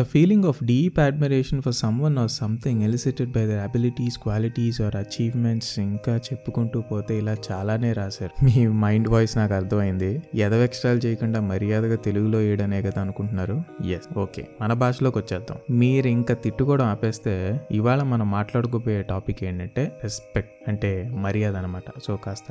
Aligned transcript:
A 0.00 0.02
feeling 0.02 0.42
of 0.42 0.54
deep 0.62 0.94
admiration 0.98 1.58
for 1.60 1.72
someone 1.72 2.14
or 2.14 2.26
something 2.26 2.76
elicited 2.86 3.28
by 3.30 3.42
their 3.50 3.62
abilities, 3.68 4.14
qualities 4.26 4.76
or 4.84 4.90
achievements 4.96 5.80
ఇంకా 5.80 6.16
చెప్పుకుంటూ 6.16 6.80
పోతే 6.80 7.18
ఇలా 7.18 7.36
చాలానే 7.52 7.92
రాశారు. 7.92 8.44
మీ 8.44 8.66
మైండ్ 8.66 9.08
వాయిస్ 9.08 9.38
నాకు 9.38 9.54
అర్థమైంది. 9.54 10.22
ఎదవ 10.34 10.56
ఎక్స్ట్రాలు 10.56 10.98
చేయకుండా 10.98 11.40
మర్యాదగా 11.40 11.96
తెలుగులో 11.96 12.38
వేయడనే 12.38 12.82
కదా 12.82 13.00
అనుకుంటున్నారు? 13.00 13.62
ఎస్ 13.84 14.18
ఓకే 14.18 14.48
మన 14.60 14.72
భాషలోకి 14.72 15.18
వచ్చేద్దాం. 15.18 15.76
మీరు 15.76 16.08
ఇంకా 16.08 16.34
తిట్టుకోవడం 16.34 16.86
ఆపేస్తే 16.86 17.60
ఇవాళ 17.70 18.02
మనం 18.02 18.30
మాట్లాడుకోబోయే 18.30 19.02
టాపిక్ 19.02 19.44
ఏంటంటే 19.44 19.92
రెస్పెక్ట్ 20.02 20.70
అంటే 20.70 21.10
మర్యాద 21.14 21.56
అనమాట 21.56 21.84
సో 22.04 22.16
కాస్త 22.16 22.44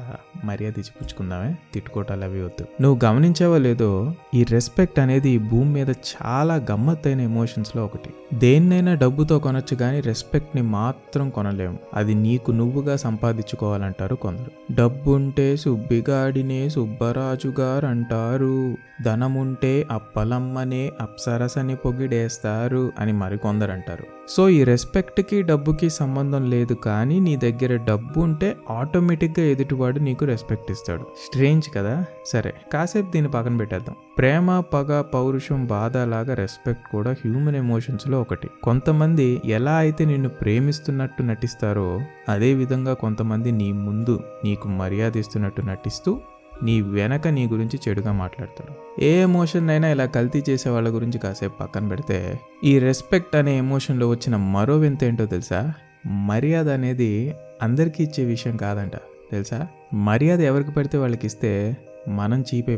మర్యాద 0.45 0.73
ఇచ్చి 0.77 0.91
పుచ్చుకుందామే. 1.01 1.55
తిట్టుకోవటాలు 1.73 2.23
అవి 2.23 2.43
వద్దు. 2.43 2.65
నువ్వు 2.81 3.05
గమనించావో 3.05 3.57
లేదో 3.57 4.15
ఈ 4.35 4.43
రెస్పెక్ట్ 4.43 4.99
అనేది 4.99 5.37
భూమి 5.37 5.73
మీద 5.73 5.89
చాలా 5.89 6.55
గమ్మత్తైన 6.55 7.29
ఎమోషన్స్లో 7.39 7.85
ఒకటి. 7.85 8.37
దేన్నైనా 8.37 8.93
డబ్బుతో 8.93 9.39
కొనొచ్చు 9.39 9.75
కానీ 9.75 9.99
రెస్పెక్ట్ని 9.99 10.61
మాత్రం 10.61 11.29
కొనలేము. 11.29 11.77
అది 11.93 12.13
నీకు 12.13 12.51
నువ్వుగా 12.51 12.95
సంపాదించుకోవాలంటారు 12.95 14.15
కొందరు. 14.15 14.73
డబ్బుంటే 14.73 15.57
సుబ్బిగాడినే 15.57 16.69
సుబ్బరాజు 16.69 17.53
గారు 17.59 17.85
అంటారు 17.85 18.77
ధనముంటే 19.03 19.87
అప్పలమ్మనే 19.91 20.91
అప్సరసని 21.01 21.75
పొగిడేస్తారు 21.75 22.91
అని 22.99 23.13
మరికొందరు 23.13 23.71
అంటారు 23.71 24.03
సో 24.29 24.49
ఈ 24.49 24.63
రెస్పెక్ట్కి 24.63 25.41
డబ్బుకి 25.41 25.89
సంబంధం 25.89 26.49
లేదు 26.49 26.73
కానీ 26.73 27.19
నీ 27.19 27.35
దగ్గర 27.35 27.75
డబ్బు 27.75 28.19
ఉంటే 28.19 28.57
ఆటోమేటిక్గా 28.69 29.45
ఎదుటివాడు 29.45 29.99
నీకు 29.99 30.25
రెస్పెక్ట్ 30.25 30.71
ఇస్తాడు. 30.71 31.01
స్ట్రేంజ్ 31.01 31.65
కదా? 31.75 32.05
సరే 32.25 32.53
కాసేపు 32.73 33.11
దీన్ని 33.11 33.31
పక్కన 33.31 33.57
పెట్టేద్దాం. 33.57 33.95
ప్రేమ 34.17 34.59
పగ 34.59 35.01
పౌరుషం 35.01 35.65
బాధ 35.65 35.97
లాగా 35.97 36.33
రెస్పెక్ట్ 36.33 36.91
కూడా 36.91 37.11
హ్యూమన్ 37.11 37.28
హ్యూమన్ 37.29 37.55
ఎమోషన్స్లో 37.55 38.21
ఒకటి. 38.21 38.47
కొంతమంది 38.63 39.41
ఎలా 39.45 39.71
అయితే 39.71 40.05
నిన్ను 40.05 40.29
ప్రేమిస్తున్నట్టు 40.29 41.23
నటిస్తారో 41.23 42.01
అదే 42.29 42.53
విధంగా 42.53 42.93
కొంతమంది 42.93 43.51
నీ 43.51 43.71
ముందు 43.71 44.23
నీకు 44.43 44.67
మర్యాద 44.67 45.17
ఇస్తున్నట్టు 45.17 45.61
నటిస్తూ 45.61 46.21
నీ 46.63 46.81
వెనక 46.81 47.27
నీ 47.27 47.47
గురించి 47.47 47.79
చెడుగా 47.89 48.11
మాట్లాడతాడు 48.11 49.01
ఏ 49.03 49.21
ఎమోషన్ 49.21 49.69
అయినా 49.69 49.87
ఇలా 49.87 50.05
కల్తీ 50.05 50.43
చేసే 50.49 50.69
వాళ్ళ 50.69 50.89
గురించి 50.89 51.19
కాసేపు 51.19 51.57
పక్కన 51.57 51.87
పెడితే 51.87 52.39
ఈ 52.63 52.79
రెస్పెక్ట్ 52.79 53.35
అనే 53.35 53.57
ఎమోషన్లో 53.57 54.09
వచ్చిన 54.09 54.35
మరో 54.35 54.77
వింత 54.77 55.03
ఏంటో 55.03 55.25
తెలుసా? 55.25 55.73
మర్యాద 56.05 56.69
అనేది 56.69 57.33
అందరికీ 57.61 58.03
ఇచ్చే 58.03 58.25
విషయం 58.25 58.57
కాదంట. 58.57 58.95
తెలుసా? 59.31 59.67
మర్యాద 59.93 60.39
ఎవరికి 60.41 60.71
పడితే 60.71 60.97
వాళ్ళకి 60.97 61.27
ఇస్తే 61.27 61.77
మనం 62.07 62.41
చీప్ 62.41 62.69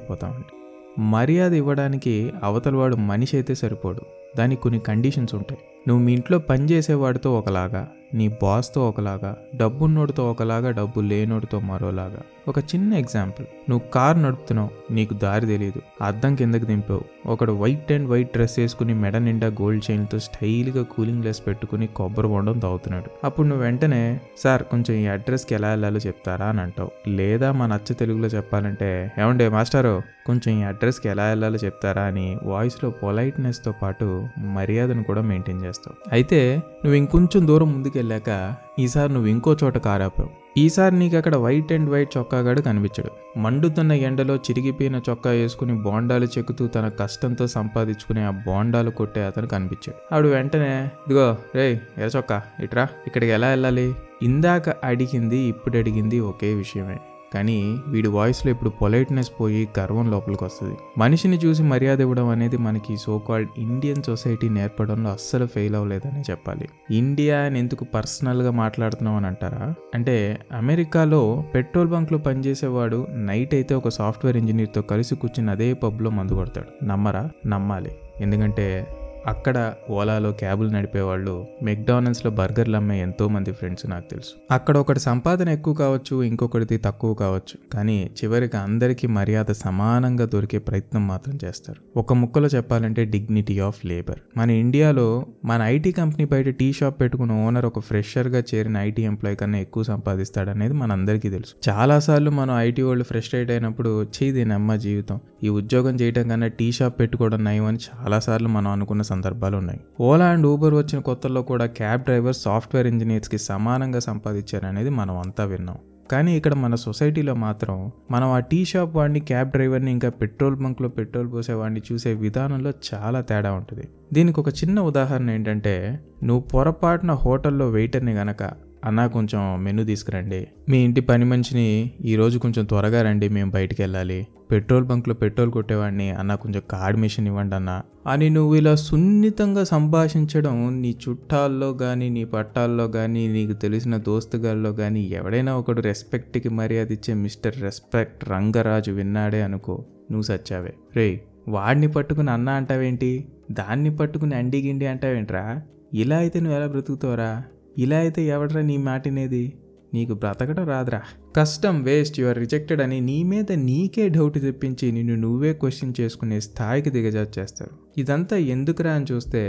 మర్యాద 1.00 1.54
ఇవ్వడానికి 1.54 2.34
అవతలవాడు 2.44 2.96
మనిషి 2.96 3.38
అయితే 3.38 3.56
సరిపోడు. 3.56 4.02
దానికి 4.38 4.62
కొన్ని 4.62 4.80
కండిషన్స్ 4.80 5.36
ఉంటాయి. 5.36 5.62
నువ్వు 5.88 6.06
మీ 6.06 6.14
ఇంట్లో 6.14 6.40
పని 6.40 6.66
చేసేవాడితో 6.66 7.38
ఒకలాగా 7.38 7.92
నీ 8.14 8.28
బాస్తో 8.28 8.90
ఒకలాగా 8.90 9.38
డబ్బున్నోడితో 9.56 10.32
ఒకలాగా 10.32 10.72
డబ్బు 10.72 11.00
లేనోడితో 11.00 11.60
మరోలాగా. 11.60 12.22
ఒక 12.48 12.60
చిన్న 12.60 12.94
ఎగ్జాంపుల్. 12.94 13.46
నువ్వు 13.70 13.92
కార్ 13.94 14.24
నడుపుతున్నావు 14.24 14.94
నీకు 14.94 15.14
దారి 15.14 15.46
తెలియదు 15.46 15.82
అద్దం 16.04 16.36
కిందకి 16.36 16.66
దింపావు. 16.66 17.32
ఒకడు 17.32 17.52
వైట్ 17.52 17.92
అండ్ 17.92 18.10
వైట్ 18.10 18.32
డ్రెస్ 18.32 18.60
వేసుకుని 18.60 18.94
మెడ 18.94 19.18
నిండా 19.18 19.48
గోల్డ్ 19.48 19.92
చైన్తో 19.92 20.20
స్టైల్గా 20.20 20.84
కూలింగ్ 20.84 21.22
గ్లాస్ 21.22 21.48
పెట్టుకుని 21.48 21.88
కొబ్బరి 21.88 22.28
బొండం 22.28 22.60
తాగుతున్నాడు. 22.60 23.06
అప్పుడు 23.24 23.48
నువ్వు 23.48 23.64
వెంటనే 23.64 24.20
సార్ 24.38 24.64
కొంచెం 24.64 24.98
ఈ 24.98 25.08
అడ్రస్కి 25.08 25.56
ఎలా 25.56 25.70
వెళ్ళాలో 25.70 25.98
చెప్తారా? 25.98 26.46
అని 26.46 26.62
అంటావు. 26.62 27.10
లేదా 27.10 27.52
మా 27.52 27.66
నచ్చ 27.66 27.94
తెలుగులో 27.94 28.28
చెప్పాలంటే 28.28 29.12
ఏమండే 29.20 29.50
మాస్టారు 29.50 30.02
కొంచెం 30.26 30.60
ఈ 30.60 30.64
అడ్రస్కి 30.64 31.10
ఎలా 31.10 31.24
వెళ్ళాలో 31.24 31.56
చెప్తారా? 31.56 32.04
అని 32.04 32.38
వాయిస్లో 32.44 32.90
పొలైట్నెస్తో 32.90 33.74
పాటు 33.82 34.28
మర్యాదను 34.38 35.04
కూడా 35.04 35.22
మెయింటైన్ 35.22 35.66
చేస్తావు. 35.66 36.10
అయితే 36.12 36.56
నువ్వు 36.56 36.94
ఇంకొంచెం 36.94 37.48
దూరం 37.48 37.72
వెళ్ళాక 38.02 38.56
ఈసారి 38.80 39.14
నువ్వు 39.14 39.30
ఇంకో 39.30 39.58
చోట 39.64 39.78
కారాపావు. 39.78 40.30
ఈసారి 40.58 41.00
నీకు 41.00 41.18
అక్కడ 41.18 41.36
వైట్ 41.36 41.72
అండ్ 41.72 41.90
వైట్ 41.90 42.18
చొక్కాగాడు 42.18 42.62
కనిపించడు. 42.62 43.40
మండుతున్న 43.40 43.92
ఎండలో 43.92 44.36
చిరిగిపోయిన 44.36 45.02
చొక్కా 45.10 45.32
వేసుకుని 45.32 45.74
బోండాలు 45.74 46.26
చెక్కుతూ 46.26 46.68
తన 46.68 46.88
కష్టంతో 46.88 47.48
సంపాదించుకునే 47.48 48.24
ఆ 48.24 48.30
బోండాలు 48.30 48.90
కొట్టే 48.90 49.26
అతను 49.26 49.48
కనిపించాడు. 49.48 50.16
ఆవిడ 50.16 50.26
వెంటనే 50.26 50.90
ఇదిగో 51.08 51.38
రే 51.56 51.82
ఎర 51.98 52.10
చొక్కా? 52.18 52.42
ఇట్రా 52.60 52.88
ఇక్కడికి 53.08 53.32
ఎలా 53.32 53.48
వెళ్ళాలి? 53.48 53.96
ఇందాక 54.24 54.70
అడిగింది 54.70 55.38
ఇప్పుడు 55.38 55.78
అడిగింది 55.78 56.20
ఒకే 56.20 56.54
విషయమే. 56.54 56.98
కానీ 57.34 57.78
వీడి 57.88 58.08
వాయిస్లో 58.08 58.52
ఇప్పుడు 58.52 58.70
పొలైట్నెస్ 58.70 59.32
పోయి 59.40 59.68
గర్వం 59.80 60.12
లోపలికి 60.12 60.44
వస్తుంది. 60.44 60.78
మనిషిని 60.98 61.38
చూసి 61.38 61.64
మర్యాద 61.64 62.02
ఇవ్వడం 62.02 62.28
అనేది 62.28 62.58
మనకి 62.58 62.98
సో 62.98 63.20
కాల్డ్ 63.20 63.50
ఇండియన్ 63.58 64.04
సొసైటీ 64.04 64.50
నేర్పడంలో 64.50 65.10
అస్సలు 65.10 65.46
ఫెయిల్ 65.46 65.76
అవ్వలేదని 65.76 66.22
చెప్పాలి. 66.32 66.70
ఇండియా 66.92 67.40
అని 67.40 67.60
ఎందుకు 67.60 67.86
పర్సనల్గా 67.86 68.52
మాట్లాడుతున్నాం 68.52 69.16
అని 69.16 69.28
అంటారా? 69.28 69.74
అంటే 69.96 70.40
అమెరికాలో 70.54 71.44
పెట్రోల్ 71.54 71.90
బంక్లో 71.90 72.18
పనిచేసేవాడు 72.18 73.08
నైట్ 73.16 73.54
అయితే 73.54 73.76
ఒక 73.76 73.90
సాఫ్ట్వేర్ 73.90 74.38
ఇంజనీర్తో 74.38 74.82
కలిసి 74.82 75.16
కూర్చుని 75.16 75.52
అదే 75.52 75.74
పబ్లో 75.74 76.10
మందు 76.10 76.34
కొడతాడు. 76.34 76.86
నమ్మరా? 76.86 77.30
నమ్మాలి. 77.48 77.92
ఎందుకంటే 78.22 78.88
అక్కడ 79.28 79.74
ఓలాలో 79.90 80.32
క్యాబులు 80.32 80.70
నడిపేవాళ్ళు 80.70 81.46
మెక్డానల్డ్స్లో 81.64 82.32
బర్గర్లు 82.32 82.76
అమ్మే 82.76 83.02
ఎంతో 83.02 83.28
మంది 83.28 83.52
ఫ్రెండ్స్ 83.52 83.86
నాకు 83.86 84.10
తెలుసు. 84.10 84.54
అక్కడ 84.54 84.78
ఒకటి 84.78 85.00
సంపాదన 85.00 85.50
ఎక్కువ 85.50 85.74
కావచ్చు 85.74 86.24
ఇంకొకటిది 86.24 86.78
తక్కువ 86.78 87.14
కావచ్చు. 87.14 87.70
కానీ 87.74 88.10
చివరికి 88.24 88.58
అందరికీ 88.58 89.08
మర్యాద 89.08 89.52
సమానంగా 89.52 90.26
దొరికే 90.26 90.58
ప్రయత్నం 90.58 91.08
మాత్రం 91.08 91.40
చేస్తారు. 91.46 92.00
ఒక 92.00 92.14
ముక్కలో 92.14 92.48
చెప్పాలంటే 92.48 93.06
డిగ్నిటీ 93.06 93.60
ఆఫ్ 93.60 93.86
లేబర్ 93.86 94.20
మన 94.38 94.50
ఇండియాలో 94.50 95.26
మన 95.46 95.62
ఐటీ 95.62 95.92
కంపెనీ 95.92 96.26
బయట 96.26 96.50
టీ 96.50 96.74
షాప్ 96.74 97.02
పెట్టుకున్న 97.02 97.34
ఓనర్ 97.34 97.66
ఒక 97.66 97.80
ఫ్రెషర్గా 97.80 98.44
చేరిన 98.56 98.78
ఐటీ 98.78 99.04
ఎంప్లాయ్ 99.04 99.38
కన్నా 99.38 99.58
ఎక్కువ 99.58 99.84
సంపాదిస్తాడనేది 99.84 100.74
మనందరికీ 100.74 101.30
తెలుసు. 101.30 101.70
చాలాసార్లు 101.70 102.32
మనం 102.32 102.58
ఐటీ 102.58 102.82
వాళ్ళు 102.82 103.04
ఫ్రస్ట్రేట్ 103.04 103.52
అయినప్పుడు 103.52 104.04
చేయి 104.04 104.46
నమ్మ 104.46 104.76
జీవితం. 104.76 105.20
ఈ 105.44 105.50
ఉద్యోగం 105.50 105.96
చేయడం 105.96 106.28
కన్నా 106.28 106.48
టీ 106.48 106.72
షాప్ 106.72 107.00
పెట్టుకోవడం 107.00 107.44
నయం 107.44 107.66
అని 107.66 107.78
చాలాసార్లు 107.78 108.48
మనం 108.48 108.72
అనుకున్న 108.72 109.02
సందర్భాలు 109.12 109.58
ఉన్నాయి. 109.62 109.82
ఓలా 110.10 110.28
అండ్ 110.34 110.48
ఊబర్ 110.54 110.76
వచ్చిన 110.82 111.00
కొత్తలో 111.10 111.44
కూడా 111.52 111.66
క్యాబ్ 111.80 112.04
డ్రైవర్ 112.10 112.38
సాఫ్ట్వేర్ 112.46 112.90
ఇంజనీర్స్కి 112.94 113.40
సమానంగా 113.52 114.02
సంపాదించారనేది 114.10 114.92
మనం 115.00 115.18
అంతా 115.26 115.46
విన్నాం. 115.54 115.80
కానీ 116.12 116.32
ఇక్కడ 116.38 116.54
మన 116.62 116.76
సొసైటీలో 116.86 117.34
మాత్రం 117.44 117.76
మనం 118.12 118.30
ఆ 118.36 118.40
టీ 118.52 118.58
షాప్ 118.70 118.96
వాడిని 118.96 119.20
క్యాబ్ 119.30 119.52
డ్రైవర్ని 119.52 119.92
ఇంకా 119.92 120.10
పెట్రోల్ 120.22 120.56
బంక్లో 120.64 120.90
పెట్రోల్ 120.98 121.30
పోసేవాడిని 121.34 121.82
చూసే 121.90 122.12
విధానంలో 122.24 122.72
చాలా 122.90 123.20
తేడా 123.30 123.52
ఉంటుంది. 123.60 123.86
దీనికి 124.14 124.40
ఒక 124.44 124.52
చిన్న 124.60 124.78
ఉదాహరణ 124.90 125.30
ఏంటంటే 125.30 125.76
నువ్వు 126.24 126.44
పొరపాటున 126.54 127.14
హోటల్లో 127.24 127.68
వెయిటర్ని 127.78 128.14
గనక 128.14 128.44
అన్నా 128.86 129.08
కొంచెం 129.08 129.64
మెనూ 129.64 129.84
తీసుకురండి. 129.84 130.48
మీ 130.70 130.78
ఇంటి 130.78 131.02
పని 131.02 131.26
మనిషిని 131.26 131.92
ఈరోజు 132.02 132.40
కొంచెం 132.40 132.66
త్వరగా 132.66 133.02
రండి 133.02 133.30
మేము 133.30 133.52
బయటికి 133.52 133.82
వెళ్ళాలి 133.82 134.28
పెట్రోల్ 134.52 134.86
బంక్లో 134.86 135.14
పెట్రోల్ 135.14 135.52
కొట్టేవాడిని. 135.52 136.10
అన్న 136.10 136.36
కొంచెం 136.36 136.62
కార్డ్ 136.72 137.00
మిషన్ 137.00 137.28
ఇవ్వండి 137.28 137.56
అన్న. 137.56 137.82
అని 138.08 138.30
నువ్వు 138.30 138.56
ఇలా 138.56 138.76
సున్నితంగా 138.76 139.64
సంభాషించడం 139.64 140.82
నీ 140.82 140.96
చుట్టాల్లో 141.10 141.74
కానీ 141.74 142.10
నీ 142.10 142.26
పట్టాల్లో 142.26 142.88
కానీ 142.88 143.28
నీకు 143.28 143.54
తెలిసిన 143.54 143.98
దోస్తుగాల్లో 143.98 144.74
కానీ 144.74 145.02
ఎవడైనా 145.02 145.58
ఒకడు 145.58 145.82
రెస్పెక్ట్కి 145.82 146.50
మర్యాద 146.50 146.92
ఇచ్చే 146.92 147.14
మిస్టర్ 147.14 147.62
రెస్పెక్ట్ 147.62 148.30
రంగరాజు 148.30 148.92
విన్నాడే 148.92 149.42
అనుకో 149.42 149.86
నువ్వు 150.12 150.22
సచ్చావే. 150.22 150.74
రే 150.96 151.22
వాడిని 151.48 151.92
పట్టుకుని 151.92 152.32
అన్న 152.32 152.50
అంటావేంటి? 152.50 153.26
దాన్ని 153.52 153.96
పట్టుకుని 153.98 154.36
అండి 154.36 154.62
గిండి 154.62 154.86
అంటావేంట్రా? 154.86 155.62
ఇలా 155.94 156.18
అయితే 156.18 156.40
నువ్వు 156.40 156.58
ఎలా 156.58 156.68
బ్రతుకుతావురా? 156.68 157.44
ఇలా 157.78 157.98
అయితే 157.98 158.22
ఎవడరా 158.24 158.62
నీ 158.62 158.78
మాటినేది 158.78 159.54
నీకు 159.94 160.14
బ్రతకడం 160.14 160.66
రాదురా. 160.66 161.02
కష్టం 161.38 161.76
వేస్ట్ 161.84 162.18
యువర్ 162.22 162.40
రిజెక్టెడ్ 162.44 162.82
అని 162.86 162.98
నీ 163.10 163.18
మీద 163.24 163.52
నీకే 163.68 164.06
డౌట్ 164.16 164.38
తెప్పించి 164.46 164.88
నిన్ను 164.96 165.16
నువ్వే 165.26 165.52
క్వశ్చన్ 165.62 165.94
చేసుకునే 166.00 166.38
స్థాయికి 166.48 166.92
దిగజార్చేస్తారు 166.96 167.74
ఇదంతా 168.02 168.36
ఎందుకురా 168.56 168.92
అని 168.98 169.08
చూస్తే 169.12 169.44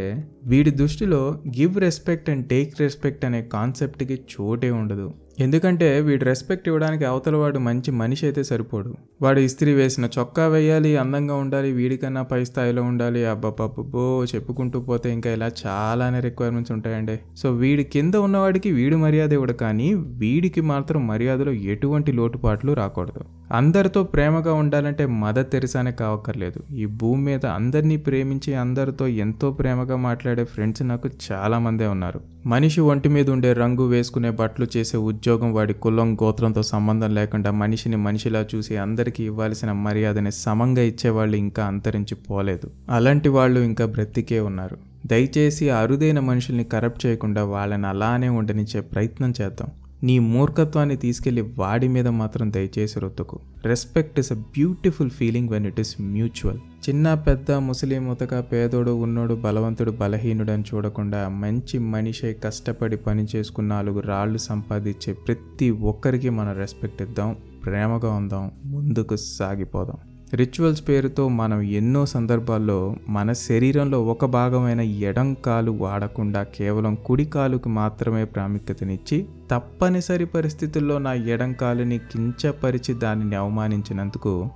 వీడి 0.53 0.73
దృష్టిలో 0.83 1.21
give 1.59 1.75
respect 1.87 2.31
and 2.35 2.47
take 2.53 2.81
respect 2.85 3.27
అనే 3.29 3.41
కాన్సెప్ట్కి 3.57 4.17
చోటే 4.33 4.71
ఉండదు. 4.79 5.09
ఎందుకంటే 5.45 5.87
వీడు 6.07 6.25
రెస్పెక్ట్ 6.31 6.67
ఇవ్వడానికి 6.71 7.05
అవతల 7.11 7.37
వాడు 7.43 7.59
మంచి 7.67 7.91
మనిషి 8.01 8.25
అయితే 8.29 8.43
సరిపోడు. 8.49 8.91
వాడు 9.25 9.41
ఇస్త్రీ 9.49 9.71
వేసిన 9.79 10.07
చొక్కా 10.17 10.45
వేయాలి 10.55 10.91
అందంగా 11.03 11.37
ఉండాలి 11.45 11.71
వీడికన్నా 11.79 12.23
పై 12.33 12.41
స్థాయిలో 12.51 12.83
ఉండాలి 12.91 13.23
అబ్బబ్బబ్బో 13.33 14.05
చెప్పుకుంటూ 14.33 14.81
పోతే 14.89 15.11
ఇంకా 15.17 15.31
ఇలా 15.37 15.49
చాలానే 15.63 16.21
రిక్వైర్మెంట్స్ 16.29 16.73
ఉంటాయండి. 16.77 17.17
సో 17.41 17.51
వీడి 17.63 17.85
కింద 17.95 18.15
ఉన్నవాడికి 18.27 18.73
వీడు 18.79 18.99
మర్యాద 19.05 19.33
ఇవ్వడు 19.39 19.57
కానీ 19.65 19.89
వీడికి 20.25 20.65
మాత్రం 20.73 21.01
మర్యాదలో 21.13 21.55
ఎటువంటి 21.73 22.13
లోటుపాట్లు 22.13 22.73
రాకూడదు. 22.73 23.21
అందరితో 23.53 24.03
ప్రేమగా 24.03 24.53
ఉండాలంటే 24.55 25.07
మదర్ 25.07 25.47
తెరిసానే 25.47 25.93
కావక్కర్లేదు. 25.93 26.75
ఈ 26.75 26.87
భూమి 26.87 27.23
మీద 27.23 27.47
అందరినీ 27.47 27.97
ప్రేమించి 27.97 28.55
అందరితో 28.55 29.07
ఎంతో 29.07 29.51
ప్రేమగా 29.51 29.97
మాట్లాడే 29.97 30.45
ఫ్రెండ్స్ 30.45 30.83
నాకు 30.83 31.09
చాలామందే 31.33 31.87
ఉన్నారు. 31.87 32.21
మనిషి 32.47 32.81
ఒంటి 32.81 33.09
మీద 33.09 33.31
ఉండే 33.31 33.53
రంగు 33.53 33.87
వేసుకునే 33.89 34.31
బట్టలు 34.31 34.67
చేసే 34.77 34.97
ఉద్యోగం 34.97 35.55
వాడి 35.55 35.75
కులం 35.75 36.15
గోత్రంతో 36.15 36.63
సంబంధం 36.63 37.15
లేకుండా 37.15 37.51
మనిషిని 37.51 37.97
మనిషిలా 37.97 38.47
చూసి 38.55 38.77
అందరికీ 38.77 39.25
ఇవ్వాల్సిన 39.25 39.73
మర్యాదని 39.73 40.33
సమంగా 40.33 40.83
ఇచ్చేవాళ్ళు 40.83 41.37
ఇంకా 41.37 41.65
అంతరించి 41.65 42.15
పోలేదు. 42.15 42.71
అలాంటి 42.91 43.29
వాళ్ళు 43.29 43.61
ఇంకా 43.61 43.87
బ్రతికే 43.87 44.41
ఉన్నారు. 44.41 44.77
దయచేసి 45.07 45.71
అరుదైన 45.71 46.21
మనుషుల్ని 46.21 46.65
కరప్ట్ 46.65 47.07
చేయకుండా 47.07 47.45
వాళ్ళని 47.45 47.87
అలానే 47.87 48.29
ఉండనిచ్చే 48.29 48.81
ప్రయత్నం 48.81 49.33
చేద్దాం. 49.41 49.69
నీ 50.05 50.19
మూర్ఖత్వాన్ని 50.19 50.97
తీసుకెళ్ళి 50.97 51.43
వాడి 51.59 51.89
మీద 51.89 52.09
మాత్రం 52.09 52.53
దయచేసి 52.53 53.01
రొత్తుకు. 53.01 53.41
Respect 53.65 54.19
is 54.19 54.33
a 54.33 54.35
beautiful 54.35 55.11
feeling 55.11 55.49
when 55.49 55.67
it 55.67 55.81
is 55.81 56.01
mutual 56.01 56.59
చిన్న 56.89 57.15
పెద్ద 57.15 57.51
ముసలి 57.51 57.99
ముతక 57.99 58.41
పేదోడు 58.53 58.91
ఉన్నోడు 58.91 59.35
బలవంతుడు 59.35 59.91
బలహీనుడు 59.91 60.53
అని 60.53 60.65
చూడకుండా 60.75 61.29
మంచి 61.29 61.79
మనిషి 61.79 62.33
కష్టపడి 62.33 62.97
పని 62.97 63.27
చేసుకున్న 63.37 63.69
నాలుగు 63.75 64.01
రాళ్ళు 64.01 64.39
సంపాదించే 64.39 65.13
ప్రతి 65.13 65.71
ఒక్కరికి 65.71 66.31
మనం 66.31 66.57
రెస్పెక్ట్ 66.57 67.03
ఇద్దాం 67.03 67.37
ప్రేమగా 67.65 68.11
ఉందాం 68.13 68.51
ముందుకు 68.65 69.17
సాగిపోదాం. 69.17 70.01
రిచువల్స్ 70.35 70.89
పేరుతో 70.89 71.29
మనం 71.29 71.61
ఎన్నో 71.61 72.07
సందర్భాల్లో 72.07 72.97
మన 73.09 73.33
శరీరంలో 73.33 74.05
ఒక 74.05 74.25
భాగమైన 74.25 74.81
ఎడం 74.81 75.35
కాలు 75.35 75.71
వాడకుండా 75.71 76.43
కేవలం 76.43 76.99
కుడి 77.05 77.25
కాలుకి 77.25 77.69
మాత్రమే 77.69 78.25
ప్రాముఖ్యతనిచ్చి 78.25 79.27
తప్పనిసరి 79.51 80.25
పరిస్థితుల్లో 80.25 80.99
నా 80.99 81.13
ఎడం 81.13 81.53
కాలుని 81.53 81.99
కించపరిచి 81.99 82.95
దానిని 82.95 83.37
అవమానించినందుకు 83.37 84.49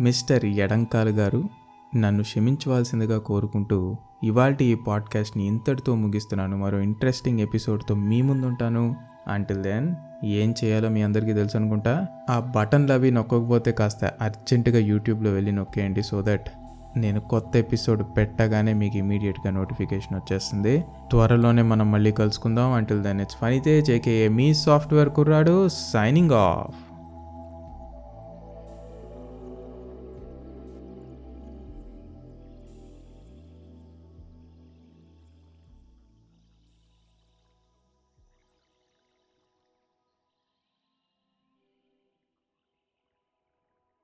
మిస్టర్ 0.00 0.44
ఎడంకాలు 0.44 1.10
గారు 1.10 1.44
నన్ను 1.96 2.22
క్షమించవలసిందిగా 2.22 3.18
కోరుకుంటూ 3.18 3.96
ఇవాల్టి 4.24 4.64
ఈ 4.64 4.74
పాడ్కాస్ట్ని 4.74 5.46
ఇంతటితో 5.46 5.94
ముగిస్తున్నాను. 5.94 6.56
మరో 6.56 6.78
ఇంట్రెస్టింగ్ 6.78 7.40
ఎపిసోడ్తో 7.40 7.94
మీ 7.94 8.22
ముందుంటాను. 8.22 8.96
అంటిల్ 9.28 9.62
దెన్ 9.62 9.94
ఏం 10.24 10.54
చేయాలో 10.64 10.88
మీ 10.88 11.02
అందరికీ 11.02 11.32
తెలుసు 11.32 11.56
అనుకుంటా. 11.56 12.06
ఆ 12.30 12.40
బటన్లు 12.40 12.92
అవి 12.92 13.10
నొక్కకపోతే 13.10 13.72
కాస్త 13.72 14.04
అర్జెంటుగా 14.04 14.78
యూట్యూబ్లో 14.78 15.30
వెళ్ళి 15.30 15.52
నొక్కేయండి 15.52 16.02
సో 16.02 16.22
దట్ 16.22 16.46
నేను 16.96 17.20
కొత్త 17.20 17.56
ఎపిసోడ్ 17.56 18.02
పెట్టగానే 18.16 18.72
మీకు 18.72 18.96
ఇమీడియట్గా 18.96 19.52
నోటిఫికేషన్ 19.52 20.16
వచ్చేస్తుంది. 20.16 20.84
త్వరలోనే 21.10 21.62
మనం 21.62 21.92
మళ్ళీ 21.92 22.12
కలుసుకుందాం. 22.12 22.72
అంటిల్ 22.72 23.02
దెన్ 23.02 23.20
ఇట్స్ 23.20 23.36
ఫనీతే 23.36 23.82
జేకే 23.82 24.28
మీ 24.28 24.54
సాఫ్ట్వేర్ 24.54 25.08
కుర్రాడు 25.08 25.68
సైనింగ్ 25.68 26.30
ఆఫ్ 26.30 26.93